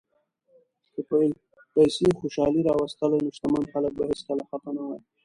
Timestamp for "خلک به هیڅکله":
3.73-4.43